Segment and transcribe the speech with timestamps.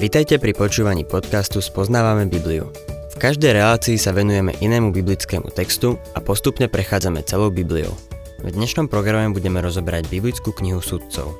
[0.00, 2.72] Vitajte pri počúvaní podcastu Spoznávame Bibliu.
[3.12, 7.92] V každej relácii sa venujeme inému biblickému textu a postupne prechádzame celou Bibliou.
[8.40, 11.36] V dnešnom programe budeme rozoberať biblickú knihu sudcov.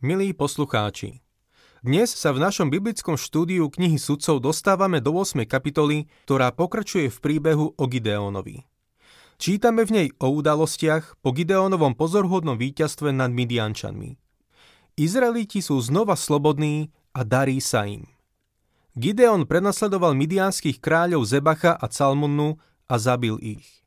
[0.00, 1.20] Milí poslucháči,
[1.84, 5.44] dnes sa v našom biblickom štúdiu knihy sudcov dostávame do 8.
[5.44, 8.69] kapitoly, ktorá pokračuje v príbehu o Gideónovi.
[9.40, 14.20] Čítame v nej o udalostiach po Gideónovom pozorhodnom víťazstve nad Midiančanmi.
[15.00, 18.04] Izraeliti sú znova slobodní a darí sa im.
[18.92, 23.80] Gideon prenasledoval midianských kráľov Zebacha a Calmunnu a zabil ich.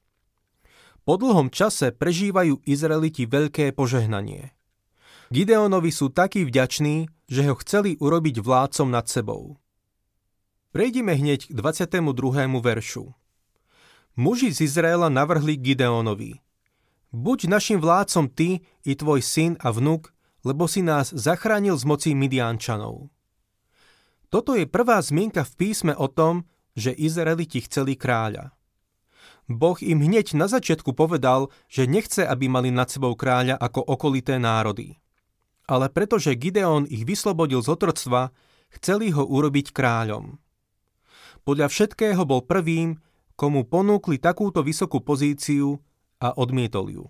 [1.05, 4.49] Po dlhom čase prežívajú Izraeliti veľké požehnanie–
[5.33, 9.57] Gideonovi sú takí vďační, že ho chceli urobiť vládcom nad sebou.
[10.69, 12.05] Prejdime hneď k 22.
[12.61, 13.17] veršu.
[14.13, 16.37] Muži z Izraela navrhli Gideonovi.
[17.13, 20.13] Buď našim vládcom ty i tvoj syn a vnuk,
[20.45, 23.09] lebo si nás zachránil z moci Midiančanov.
[24.29, 28.53] Toto je prvá zmienka v písme o tom, že Izraeliti chceli kráľa.
[29.45, 34.41] Boh im hneď na začiatku povedal, že nechce, aby mali nad sebou kráľa ako okolité
[34.41, 34.97] národy
[35.67, 38.35] ale pretože Gideon ich vyslobodil z otroctva,
[38.79, 40.39] chceli ho urobiť kráľom.
[41.43, 42.99] Podľa všetkého bol prvým,
[43.35, 45.81] komu ponúkli takúto vysokú pozíciu
[46.21, 47.05] a odmietol ju.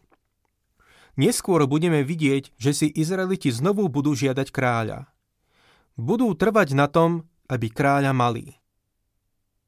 [1.14, 5.06] Neskôr budeme vidieť, že si Izraeliti znovu budú žiadať kráľa.
[5.94, 8.58] Budú trvať na tom, aby kráľa mali.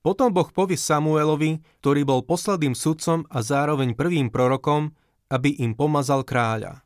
[0.01, 4.93] Potom Boh povie Samuelovi, ktorý bol posledným sudcom a zároveň prvým prorokom,
[5.29, 6.85] aby im pomazal kráľa.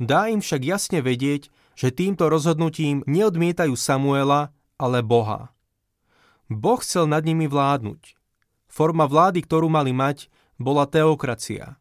[0.00, 5.52] Dá im však jasne vedieť, že týmto rozhodnutím neodmietajú Samuela, ale Boha.
[6.48, 8.20] Boh chcel nad nimi vládnuť.
[8.72, 11.76] Forma vlády, ktorú mali mať, bola teokracia.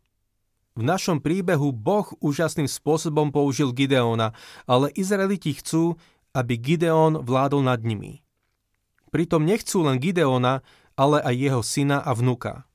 [0.76, 4.36] V našom príbehu Boh úžasným spôsobom použil Gideona,
[4.68, 5.96] ale Izraeliti chcú,
[6.36, 8.20] aby Gideon vládol nad nimi.
[9.08, 10.64] Pritom nechcú len Gideona,
[11.00, 12.68] ale aj jeho syna a vnuka.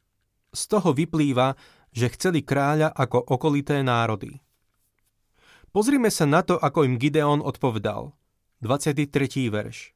[0.56, 1.52] Z toho vyplýva,
[1.92, 4.40] že chceli kráľa ako okolité národy.
[5.76, 8.16] Pozrime sa na to, ako im Gideon odpovedal.
[8.64, 9.12] 23.
[9.52, 9.92] verš.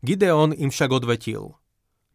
[0.00, 1.61] Gideon im však odvetil.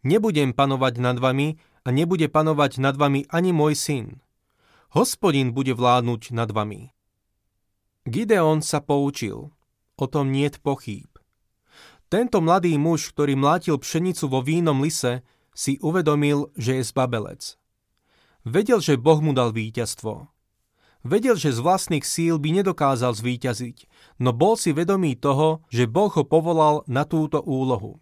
[0.05, 4.05] Nebudem panovať nad vami a nebude panovať nad vami ani môj syn.
[4.93, 6.93] Hospodin bude vládnuť nad vami.
[8.07, 9.51] Gideon sa poučil.
[9.97, 11.17] O tom niet pochýb.
[12.07, 17.57] Tento mladý muž, ktorý mlátil pšenicu vo vínom lise, si uvedomil, že je zbabelec.
[18.47, 20.29] Vedel, že Boh mu dal víťazstvo.
[21.03, 23.89] Vedel, že z vlastných síl by nedokázal zvíťaziť,
[24.23, 27.99] no bol si vedomý toho, že Boh ho povolal na túto úlohu.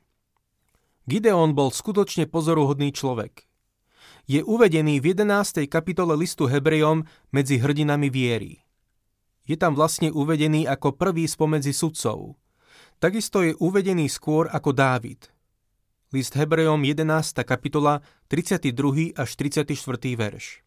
[1.05, 3.45] Gideon bol skutočne pozoruhodný človek.
[4.25, 5.69] Je uvedený v 11.
[5.69, 8.65] kapitole listu Hebrejom medzi hrdinami viery.
[9.45, 12.41] Je tam vlastne uvedený ako prvý spomedzi sudcov.
[12.97, 15.29] Takisto je uvedený skôr ako Dávid.
[16.09, 17.05] List Hebrejom 11.
[17.45, 19.13] kapitola 32.
[19.13, 19.77] až 34.
[20.17, 20.65] verš.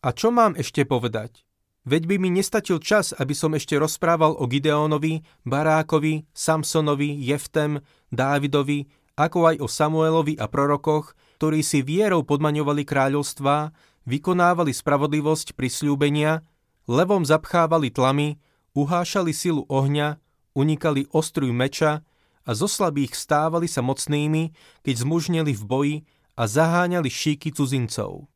[0.00, 1.44] A čo mám ešte povedať?
[1.84, 8.88] Veď by mi nestačil čas, aby som ešte rozprával o Gideónovi, Barákovi, Samsonovi, Jeftem, Dávidovi,
[9.20, 13.72] ako aj o Samuelovi a prorokoch, ktorí si vierou podmaňovali kráľovstvá,
[14.08, 16.40] vykonávali spravodlivosť pri sľúbenia,
[16.88, 18.40] levom zapchávali tlamy,
[18.72, 20.16] uhášali silu ohňa,
[20.56, 22.00] unikali ostruj meča
[22.48, 25.96] a zo slabých stávali sa mocnými, keď zmužneli v boji
[26.40, 28.32] a zaháňali šíky cudzincov.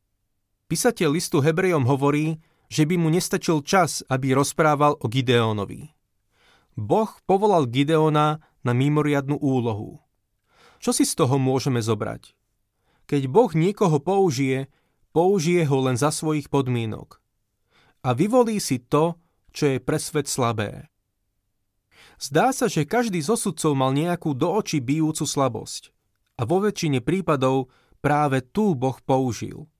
[0.69, 2.37] Písateľ listu Hebrejom hovorí,
[2.69, 5.93] že by mu nestačil čas, aby rozprával o Gideónovi.
[6.75, 10.04] Boh povolal Gideona na mimoriadnu úlohu.
[10.85, 12.37] Čo si z toho môžeme zobrať?
[13.09, 14.69] Keď Boh niekoho použije,
[15.09, 17.17] použije ho len za svojich podmienok.
[18.05, 19.17] A vyvolí si to,
[19.49, 20.93] čo je pre svet slabé.
[22.21, 25.89] Zdá sa, že každý z osudcov mal nejakú do očí bijúcu slabosť.
[26.37, 29.65] A vo väčšine prípadov práve tu Boh použil–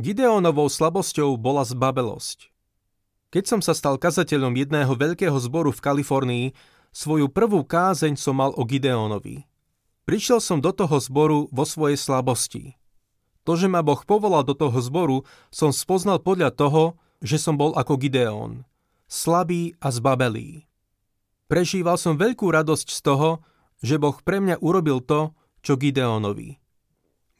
[0.00, 2.48] Gideónovou slabosťou bola zbabelosť.
[3.28, 6.46] Keď som sa stal kazateľom jedného veľkého zboru v Kalifornii,
[6.90, 9.51] svoju prvú kázeň som mal o Gideónovi.
[10.02, 12.74] Prišiel som do toho zboru vo svojej slabosti.
[13.46, 17.74] To, že ma Boh povolal do toho zboru, som spoznal podľa toho, že som bol
[17.78, 18.66] ako Gideón.
[19.06, 20.66] Slabý a zbabelý.
[21.46, 23.30] Prežíval som veľkú radosť z toho,
[23.82, 26.58] že Boh pre mňa urobil to, čo Gideónovi.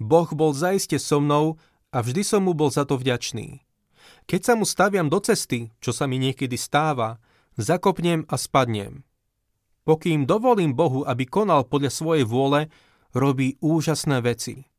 [0.02, 1.58] Boh bol zaiste so mnou
[1.94, 3.62] a vždy som mu bol za to vďačný.
[4.26, 7.18] Keď sa mu staviam do cesty, čo sa mi niekedy stáva,
[7.58, 9.02] zakopnem a spadnem.
[9.82, 12.70] Pokým dovolím Bohu, aby konal podľa svojej vôle,
[13.10, 14.70] robí úžasné veci.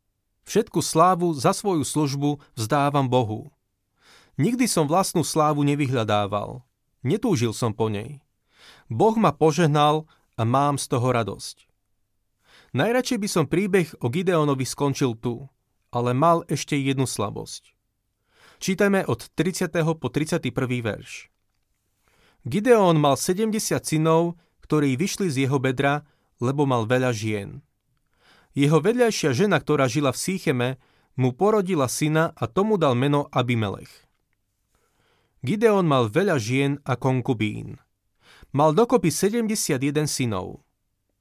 [0.48, 3.52] Všetku slávu za svoju službu vzdávam Bohu.
[4.40, 6.64] Nikdy som vlastnú slávu nevyhľadával.
[7.04, 8.24] Netúžil som po nej.
[8.88, 10.08] Boh ma požehnal
[10.40, 11.68] a mám z toho radosť.
[12.74, 15.46] Najradšej by som príbeh o Gideonovi skončil tu,
[15.94, 17.76] ale mal ešte jednu slabosť.
[18.58, 19.70] Čítajme od 30.
[20.00, 20.50] po 31.
[20.82, 21.30] verš.
[22.48, 26.08] Gideon mal 70 synov, ktorí vyšli z jeho bedra,
[26.40, 27.60] lebo mal veľa žien.
[28.56, 30.70] Jeho vedľajšia žena, ktorá žila v Sýcheme,
[31.20, 33.92] mu porodila syna a tomu dal meno Abimelech.
[35.44, 37.78] Gideon mal veľa žien a konkubín.
[38.56, 40.64] Mal dokopy 71 synov.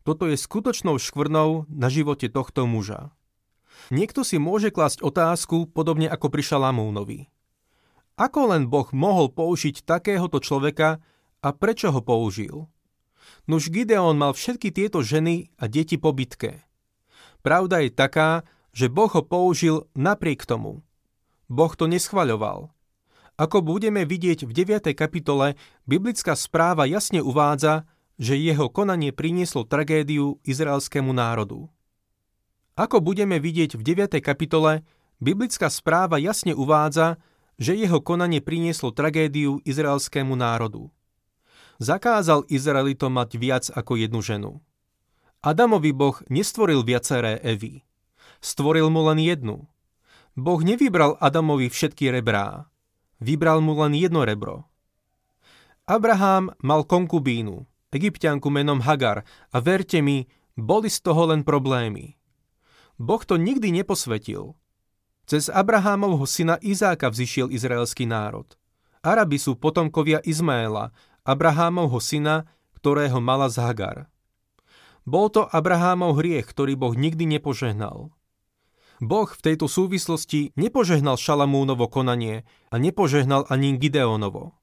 [0.06, 3.10] Toto je skutočnou škvrnou na živote tohto muža.
[3.90, 7.20] Niekto si môže klásť otázku, podobne ako pri Šalamúnovi.
[8.20, 11.00] Ako len Boh mohol použiť takéhoto človeka
[11.40, 12.68] a prečo ho použil?
[13.50, 16.62] Nuž Gideon mal všetky tieto ženy a deti po bitke.
[17.42, 20.86] Pravda je taká, že Boh ho použil napriek tomu.
[21.50, 22.70] Boh to neschvaľoval.
[23.36, 24.94] Ako budeme vidieť v 9.
[24.94, 25.58] kapitole,
[25.90, 27.84] biblická správa jasne uvádza,
[28.14, 31.66] že jeho konanie prinieslo tragédiu izraelskému národu.
[32.78, 34.22] Ako budeme vidieť v 9.
[34.22, 34.86] kapitole,
[35.18, 37.18] biblická správa jasne uvádza,
[37.58, 40.88] že jeho konanie prinieslo tragédiu izraelskému národu.
[41.78, 44.52] Zakázal Izraelitom mať viac ako jednu ženu.
[45.42, 47.82] Adamovi Boh nestvoril viaceré Evy.
[48.42, 49.66] Stvoril mu len jednu.
[50.34, 52.70] Boh nevybral Adamovi všetky rebrá.
[53.22, 54.66] Vybral mu len jedno rebro.
[55.86, 62.14] Abraham mal konkubínu, egyptianku menom Hagar a verte mi, boli z toho len problémy.
[63.02, 64.54] Boh to nikdy neposvetil.
[65.26, 68.46] Cez Abrahámovho syna Izáka vzýšiel izraelský národ.
[69.02, 74.10] Arabi sú potomkovia Izmaela, Abrahámovho syna, ktorého mala z Hagar.
[75.06, 78.10] Bol to Abrahámov hriech, ktorý Boh nikdy nepožehnal.
[78.98, 84.58] Boh v tejto súvislosti nepožehnal Šalamúnovo konanie a nepožehnal ani Gideonovo.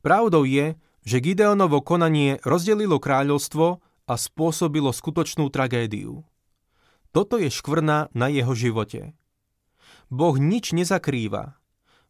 [0.00, 6.24] Pravdou je, že Gideonovo konanie rozdelilo kráľovstvo a spôsobilo skutočnú tragédiu.
[7.12, 9.12] Toto je škvrna na jeho živote.
[10.08, 11.60] Boh nič nezakrýva.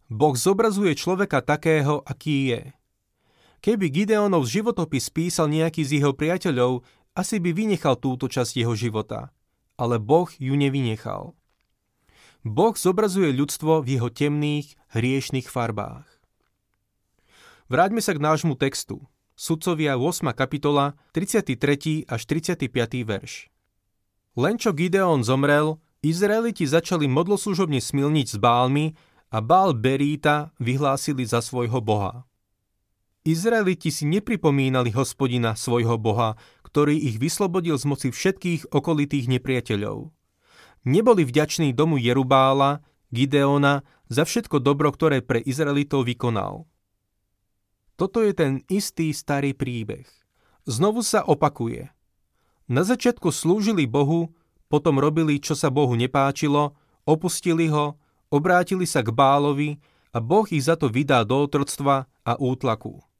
[0.06, 2.62] Boh zobrazuje človeka takého, aký je.
[3.62, 6.82] Keby Gideonov životopis písal nejaký z jeho priateľov,
[7.14, 9.30] asi by vynechal túto časť jeho života.
[9.78, 11.38] Ale Boh ju nevynechal.
[12.42, 16.10] Boh zobrazuje ľudstvo v jeho temných, hriešných farbách.
[17.70, 18.98] Vráťme sa k nášmu textu.
[19.38, 20.34] Sudcovia 8.
[20.34, 22.02] kapitola, 33.
[22.10, 22.66] až 35.
[23.06, 23.46] verš.
[24.34, 28.98] Len čo Gideon zomrel, Izraeliti začali modloslužobne smilniť s bálmi
[29.30, 32.26] a bál Beríta vyhlásili za svojho boha.
[33.22, 36.34] Izraeliti si nepripomínali hospodina svojho boha,
[36.66, 40.10] ktorý ich vyslobodil z moci všetkých okolitých nepriateľov
[40.84, 42.82] neboli vďační domu Jerubála,
[43.12, 43.82] Gideona,
[44.12, 46.68] za všetko dobro, ktoré pre Izraelitov vykonal.
[47.96, 50.08] Toto je ten istý starý príbeh.
[50.68, 51.92] Znovu sa opakuje.
[52.68, 54.32] Na začiatku slúžili Bohu,
[54.68, 56.72] potom robili, čo sa Bohu nepáčilo,
[57.04, 58.00] opustili ho,
[58.32, 59.76] obrátili sa k Bálovi
[60.12, 63.11] a Boh ich za to vydá do otroctva a útlaku.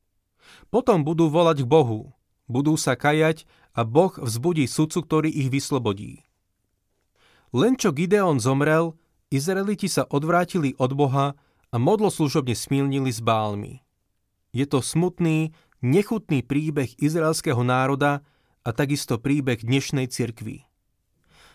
[0.72, 2.16] Potom budú volať k Bohu,
[2.49, 6.25] budú sa kajať a Boh vzbudí sudcu, ktorý ich vyslobodí.
[7.52, 8.96] Len čo Gideon zomrel,
[9.32, 11.37] Izraeliti sa odvrátili od Boha
[11.73, 13.80] a modloslužobne smilnili s bálmi.
[14.52, 18.21] Je to smutný, nechutný príbeh izraelského národa
[18.61, 20.68] a takisto príbeh dnešnej cirkvi.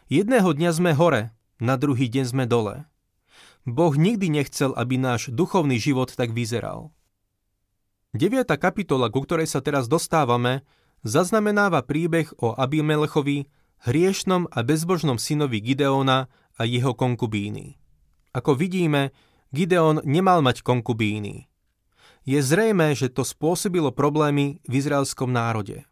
[0.09, 1.29] Jedného dňa sme hore,
[1.61, 2.89] na druhý deň sme dole.
[3.67, 6.89] Boh nikdy nechcel, aby náš duchovný život tak vyzeral.
[8.17, 8.49] 9.
[8.57, 10.65] kapitola, ku ktorej sa teraz dostávame,
[11.05, 13.45] zaznamenáva príbeh o Abimelechovi,
[13.85, 16.25] hriešnom a bezbožnom synovi Gideona
[16.57, 17.77] a jeho konkubíny.
[18.33, 19.13] Ako vidíme,
[19.53, 21.45] Gideon nemal mať konkubíny.
[22.25, 25.85] Je zrejme, že to spôsobilo problémy v izraelskom národe.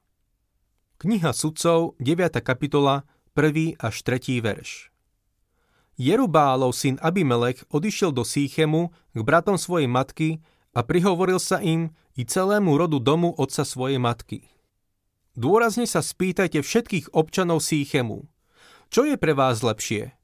[0.98, 2.41] Kniha sudcov, 9.
[2.41, 3.05] kapitola,
[3.38, 3.77] 1.
[3.77, 4.41] až 3.
[4.41, 4.89] verš.
[6.01, 10.41] Jerubálov syn Abimelech odišiel do Sýchemu k bratom svojej matky
[10.74, 14.48] a prihovoril sa im i celému rodu domu otca svojej matky.
[15.36, 18.24] Dôrazne sa spýtajte všetkých občanov Sýchemu.
[18.88, 20.15] Čo je pre vás lepšie?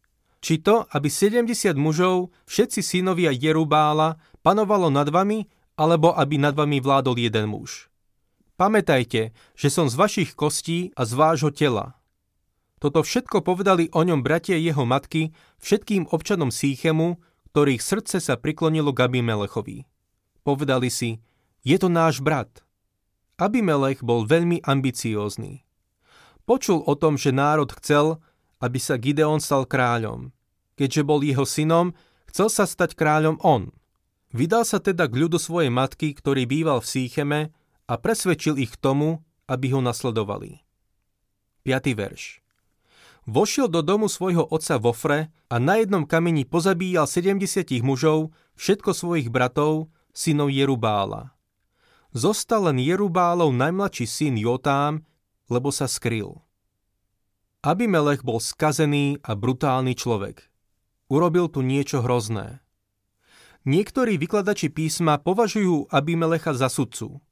[0.41, 5.45] Či to, aby 70 mužov, všetci synovia Jerubála, panovalo nad vami,
[5.75, 7.91] alebo aby nad vami vládol jeden muž?
[8.55, 11.99] Pamätajte, že som z vašich kostí a z vášho tela.
[12.81, 17.21] Toto všetko povedali o ňom bratia jeho matky všetkým občanom Sýchemu,
[17.53, 19.85] ktorých srdce sa priklonilo k Abimelechovi.
[20.41, 21.21] Povedali si,
[21.61, 22.49] je to náš brat–
[23.41, 25.65] Abimelech bol veľmi ambiciózny.
[26.45, 28.21] Počul o tom, že národ chcel,
[28.61, 30.29] aby sa Gideon stal kráľom.
[30.77, 31.97] Keďže bol jeho synom,
[32.29, 33.73] chcel sa stať kráľom on.
[34.29, 37.39] Vydal sa teda k ľudu svojej matky, ktorý býval v Sýcheme
[37.89, 40.61] a presvedčil ich k tomu, aby ho nasledovali.
[41.65, 41.97] 5.
[41.97, 42.45] verš
[43.25, 49.33] Vošiel do domu svojho otca Vofre a na jednom kameni pozabíjal 70 mužov, všetko svojich
[49.33, 51.40] bratov, synov Jerubála.
[52.11, 55.07] Zostal len Jerubálov najmladší syn Jotám,
[55.47, 56.43] lebo sa skryl.
[57.63, 60.43] Abimelech bol skazený a brutálny človek.
[61.07, 62.59] Urobil tu niečo hrozné.
[63.63, 67.23] Niektorí vykladači písma považujú Abimelecha za sudcu.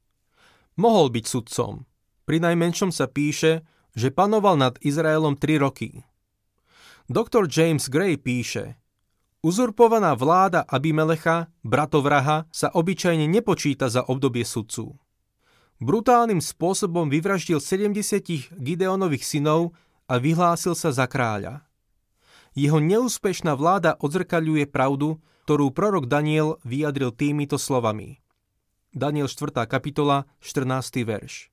[0.80, 1.84] Mohol byť sudcom.
[2.24, 6.08] Pri najmenšom sa píše, že panoval nad Izraelom 3 roky.
[7.10, 7.50] Dr.
[7.50, 8.79] James Gray píše,
[9.40, 15.00] Uzurpovaná vláda Abimelecha, bratovraha, sa obyčajne nepočíta za obdobie sudcu.
[15.80, 19.72] Brutálnym spôsobom vyvraždil 70 Gideonových synov
[20.12, 21.64] a vyhlásil sa za kráľa.
[22.52, 28.20] Jeho neúspešná vláda odzrkaľuje pravdu, ktorú prorok Daniel vyjadril týmito slovami.
[28.92, 29.64] Daniel 4.
[29.64, 31.00] kapitola, 14.
[31.00, 31.48] verš.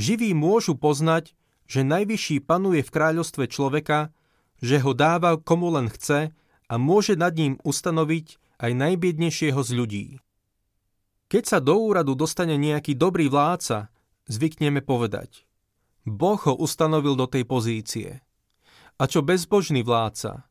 [0.00, 1.36] Živí môžu poznať,
[1.68, 4.16] že najvyšší panuje v kráľovstve človeka,
[4.64, 6.32] že ho dáva komu len chce
[6.66, 10.06] a môže nad ním ustanoviť aj najbiednejšieho z ľudí.
[11.26, 13.90] Keď sa do úradu dostane nejaký dobrý vládca,
[14.30, 15.46] zvykneme povedať
[16.06, 18.22] Boh ho ustanovil do tej pozície.
[18.96, 20.46] A čo bezbožný vládca?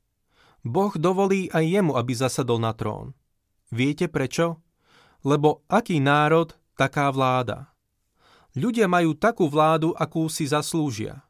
[0.68, 3.16] Boh dovolí aj jemu, aby zasadol na trón.
[3.72, 4.60] Viete prečo?
[5.24, 7.72] Lebo aký národ, taká vláda.
[8.54, 11.24] Ľudia majú takú vládu, akú si zaslúžia.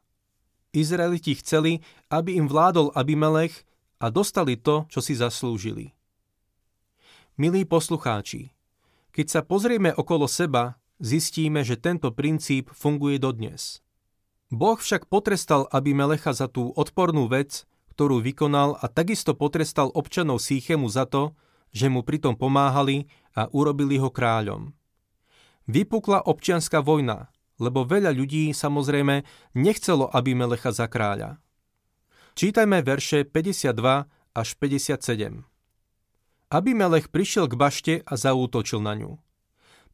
[0.74, 1.80] Izraeliti chceli,
[2.12, 3.64] aby im vládol Abimelech
[4.00, 5.96] a dostali to, čo si zaslúžili.
[7.36, 8.56] Milí poslucháči,
[9.12, 13.80] keď sa pozrieme okolo seba, zistíme, že tento princíp funguje dodnes.
[14.52, 17.64] Boh však potrestal Abimelecha za tú odpornú vec,
[17.96, 21.32] ktorú vykonal a takisto potrestal občanov Sýchemu za to,
[21.72, 24.72] že mu pritom pomáhali a urobili ho kráľom.
[25.66, 29.24] Vypukla občianská vojna, lebo veľa ľudí samozrejme
[29.56, 31.40] nechcelo Abimelecha za kráľa.
[32.36, 35.48] Čítajme verše 52 až 57.
[36.52, 39.16] Abimelech prišiel k bašte a zaútočil na ňu.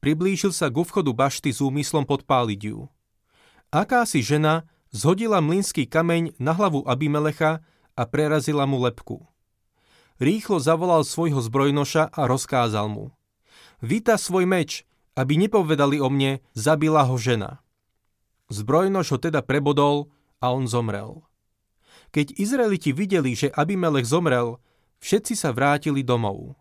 [0.03, 2.91] Priblížil sa k vchodu bašty s úmyslom podpáliť ju.
[3.71, 7.63] Akási žena zhodila mlynský kameň na hlavu Abimelecha
[7.95, 9.23] a prerazila mu lepku.
[10.19, 13.15] Rýchlo zavolal svojho zbrojnoša a rozkázal mu.
[13.79, 14.83] Víta svoj meč,
[15.15, 17.63] aby nepovedali o mne, zabila ho žena.
[18.51, 20.11] Zbrojnoš ho teda prebodol
[20.43, 21.23] a on zomrel.
[22.13, 24.61] Keď Izraeliti videli, že Abimelech zomrel,
[25.01, 26.61] všetci sa vrátili domov.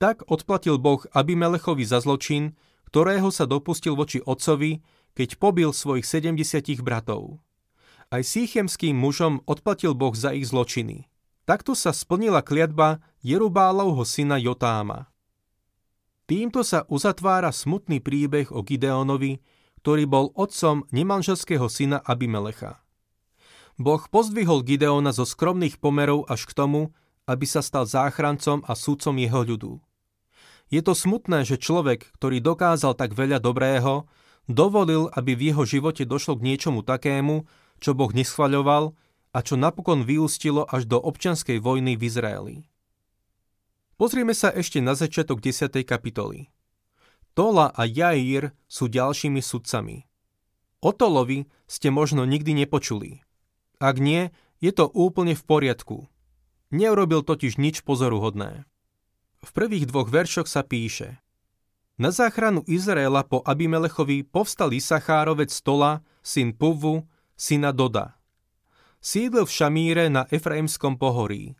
[0.00, 2.56] Tak odplatil Boh Abimelechovi za zločin,
[2.88, 4.80] ktorého sa dopustil voči otcovi,
[5.12, 7.36] keď pobil svojich 70 bratov.
[8.08, 11.04] Aj síchemským mužom odplatil Boh za ich zločiny.
[11.44, 15.12] Takto sa splnila kliatba Jerubálovho syna Jotáma.
[16.24, 19.40] Týmto sa uzatvára smutný príbeh o Gideonovi,
[19.84, 22.80] ktorý bol otcom nemanželského syna Abimelecha.
[23.78, 26.90] Boh pozdvihol Gideona zo skromných pomerov až k tomu,
[27.30, 29.72] aby sa stal záchrancom a súdcom jeho ľudu.
[30.68, 34.10] Je to smutné, že človek, ktorý dokázal tak veľa dobrého,
[34.50, 37.46] dovolil, aby v jeho živote došlo k niečomu takému,
[37.78, 38.98] čo Boh neschvaľoval
[39.32, 42.56] a čo napokon vyústilo až do občianskej vojny v Izraeli.
[43.94, 45.86] Pozrieme sa ešte na začiatok 10.
[45.86, 46.50] kapitoly.
[47.38, 50.10] Tola a Jair sú ďalšími sudcami.
[50.82, 53.22] O Tolovi ste možno nikdy nepočuli.
[53.78, 56.10] Ak nie, je to úplne v poriadku.
[56.74, 58.66] Neurobil totiž nič pozoruhodné.
[59.38, 61.22] V prvých dvoch veršoch sa píše
[61.94, 67.06] Na záchranu Izraela po Abimelechovi povstal Isachárovec Tola, syn Puvu,
[67.38, 68.18] syna Doda.
[68.98, 71.54] Sídlil v Šamíre na Efraimskom pohorí.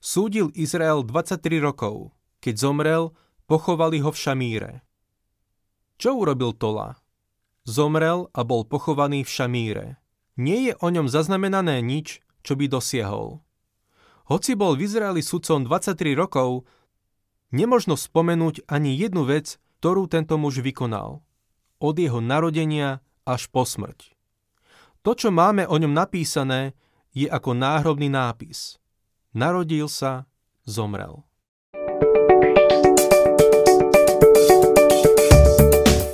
[0.00, 2.16] Súdil Izrael 23 rokov.
[2.40, 3.12] Keď zomrel,
[3.44, 4.72] pochovali ho v Šamíre.
[6.00, 6.96] Čo urobil Tola?
[7.68, 9.86] Zomrel a bol pochovaný v Šamíre.
[10.40, 13.44] Nie je o ňom zaznamenané nič, čo by dosiahol.
[14.24, 16.64] Hoci bol v Izraeli sudcom 23 rokov,
[17.52, 21.20] nemožno spomenúť ani jednu vec, ktorú tento muž vykonal.
[21.76, 24.16] Od jeho narodenia až po smrť.
[25.04, 26.72] To, čo máme o ňom napísané,
[27.12, 28.80] je ako náhrobný nápis.
[29.36, 30.24] Narodil sa,
[30.64, 31.20] zomrel.